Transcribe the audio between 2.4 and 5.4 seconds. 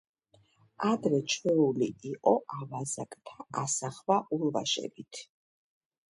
ავაზაკთა ასახვა ულვაშებით.